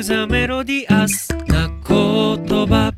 [0.00, 1.76] クザメロディアスな言
[2.66, 2.90] 葉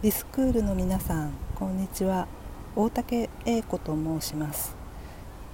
[0.00, 2.26] ディスクールの皆さんこんにちは。
[2.74, 4.74] 大竹英子と申します。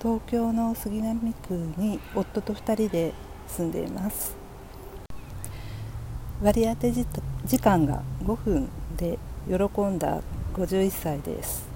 [0.01, 3.15] 東京の杉並区に夫と2人で
[3.49, 4.37] 住んでいます。
[6.41, 10.23] 割り当て時間が5分で喜んだ
[10.55, 11.70] 51歳です。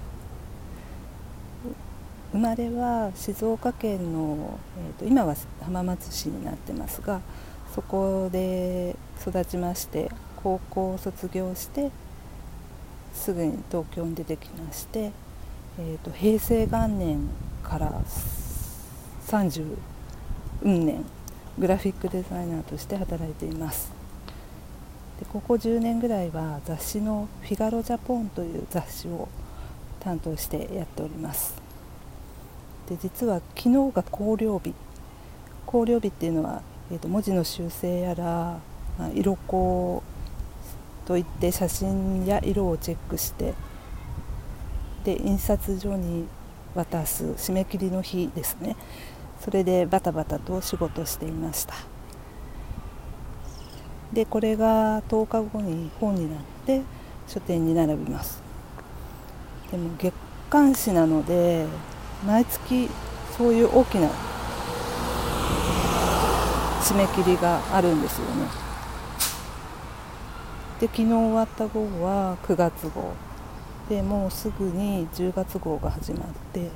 [2.35, 7.21] 生まれは静岡県の、えーと、今は浜松市になってますが
[7.73, 10.11] そこで育ちまして
[10.43, 11.91] 高校を卒業して
[13.13, 15.13] すぐに東京に出てきまして、
[15.79, 17.19] えーと、平成元年
[17.63, 18.01] から
[19.27, 19.77] 30
[20.61, 21.05] 年
[21.57, 23.93] グラフィックデザイナーとして働いています。
[25.21, 29.29] でここ10年ぐらいは雑誌の「フィガロ・ジャポン」という雑誌を
[30.01, 31.64] 担当してやっております。
[32.89, 34.73] で実は昨日が光量日。
[35.65, 38.59] 光量日っていうのは、えーと、文字の修正やら、
[38.97, 40.01] まあ、色光
[41.05, 43.53] といって写真や色をチェックして
[45.03, 46.25] で印刷所に
[46.73, 48.75] 渡す締め切りの日ですね。
[49.39, 51.75] それでバタバタと仕事していました。
[54.11, 56.81] でこれが10日後に本になって
[57.27, 58.41] 書店に並びます。
[59.71, 60.13] でも月
[60.49, 61.65] 刊誌なので
[62.23, 62.89] 毎月
[63.37, 64.09] そういう大きな
[66.81, 68.47] 締め切りがあるんですよね。
[70.79, 73.13] で昨日終わった号は9月号。
[73.89, 76.69] でもうすぐに10月号が始まって。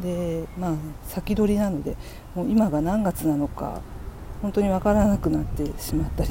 [0.00, 0.74] でまあ
[1.06, 1.96] 先取りなので
[2.34, 3.80] もう今が何月なのか
[4.40, 6.30] 本当に分からなくなってしまったり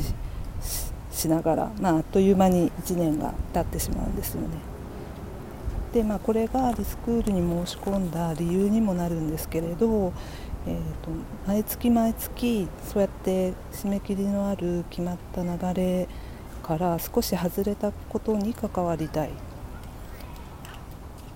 [1.12, 4.48] しながら、まあ、あっという間に1年が経ってしまうんですよね。
[5.94, 10.14] でまあ、これがリスクールに申し込んだ理由にもなるんですけれど、
[10.66, 11.12] えーと、
[11.46, 16.08] 毎月毎月そうやって締め切りのある決まった流れ
[16.64, 19.32] から少し外れたことに関わりたい。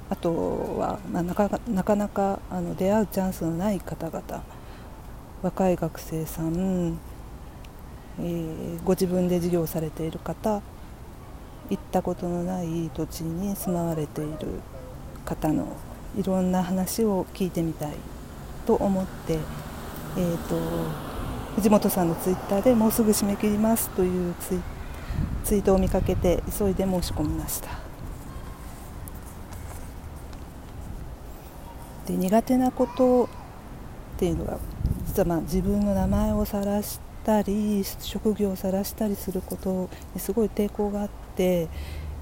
[0.09, 4.43] あとは、まあ、なかなかなかあの出会うチャンスのない方々
[5.41, 6.97] 若い学生さん、
[8.19, 10.61] えー、ご自分で事業されている方
[11.69, 14.61] 行ったことのない土地に住まわれている
[15.25, 15.75] 方の
[16.17, 17.93] いろんな話を聞いてみたい
[18.65, 19.39] と思って、
[20.17, 20.55] えーと、
[21.55, 24.59] 藤本さんのツイッターでもうすぐ締め切りますというツイ
[25.43, 27.69] ツイートを見かけて急いで申し込みました。
[32.07, 33.27] で苦手なことっ
[34.17, 34.59] ていうのが
[35.07, 41.67] 実はまあ自分の名前を晒したり職業を晒したりすることにすごい抵抗があってて、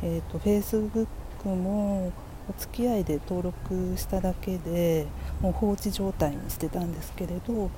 [0.01, 1.07] えーと、フェイスブッ
[1.41, 2.11] クも
[2.49, 5.05] お付き合いで登録しただけで
[5.41, 7.69] もう放置状態にしてたんですけれど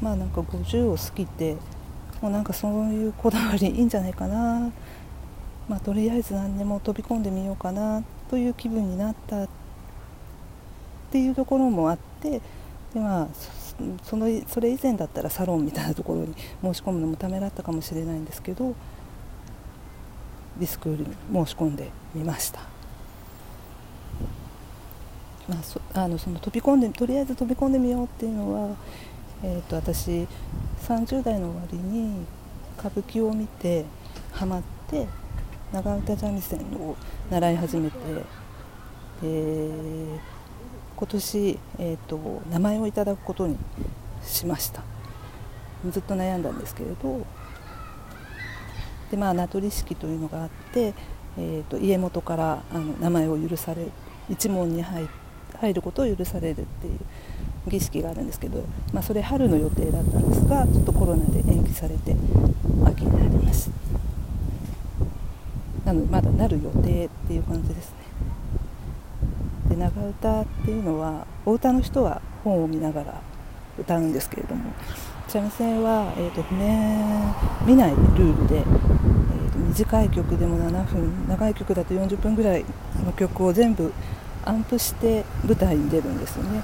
[0.00, 1.56] まあなんか50を過ぎて
[2.22, 4.72] もうなんかそういうこだわりいいんじゃないかな、
[5.68, 9.46] まあ、とりあえず何でも飛び込んでみようかなという気分になった。
[11.14, 12.40] っていうところもあって
[12.92, 13.28] で、まあ、
[14.02, 18.74] そのそれ以前だったらサロンみたいなところに申し込むのもためらったかもしれないんですけど
[20.58, 22.60] ディスクールに申し込んでみました。
[25.48, 28.76] まあ、そあのその飛び込んでとりあえず飛び込んでみようっていうのは、
[29.42, 30.26] えーと、私
[30.82, 32.24] 30代の終わりに
[32.78, 33.84] 歌舞伎を見て
[34.32, 35.06] ハマって
[35.72, 36.96] 長唄三味線を
[37.30, 37.98] 習い始めて
[39.20, 40.20] で
[40.96, 43.58] 今年、えーと、名前をいただくことに
[44.22, 44.82] しました
[45.90, 47.26] ずっと悩んだんですけれど
[49.14, 50.92] でまあ名取式というのがあって、
[51.38, 53.92] えーと、家元からあの名前を許される
[54.28, 55.08] 一門に入
[55.60, 56.98] 入ることを許されるっていう
[57.68, 62.16] 儀式があるんですけど、まあ、それ春の予定だったんですがちょっとコロナで延期されて
[62.84, 63.70] 秋になります
[65.84, 67.96] なのでまだなる予定っていう感じですね。
[69.68, 73.22] で長唄っていうのはお歌の人は本を見ながら
[73.78, 74.72] 歌うんですけれども
[75.28, 77.34] 三味線は、えーと、譜面
[77.66, 78.62] 見ないルールで、
[79.74, 82.64] 短い曲でも7分長い曲だと40分ぐらい
[83.04, 83.92] の曲を全部
[84.44, 86.62] アンプして舞台に出るんですよね。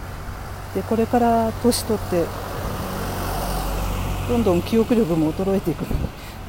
[0.76, 2.24] でこれから年取って
[4.28, 5.94] どんどん記憶力も衰えていくので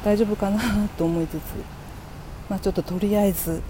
[0.04, 1.40] 大丈夫かなと思いつつ、
[2.48, 3.60] まあ、ちょっととりあえず、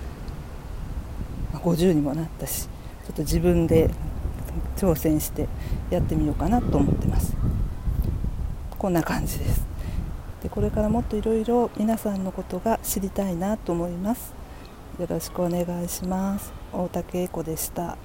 [1.50, 2.68] まあ、50にもなったしちょ
[3.14, 3.88] っと自分で
[4.76, 5.48] 挑戦して
[5.88, 7.34] やってみようかなと思ってます。
[8.78, 9.71] こんな感じです。
[10.42, 14.34] でこれからもっといろいろ皆さんのことが知りたいなと思います。
[14.98, 16.52] よろしくお願いします。
[16.72, 17.96] 大竹英子でした。